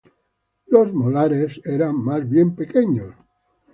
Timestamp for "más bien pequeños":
2.03-3.13